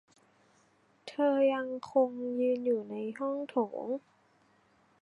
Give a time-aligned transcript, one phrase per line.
[1.07, 2.09] เธอยังคง
[2.39, 3.85] ยืนอยู่ในห้องโถง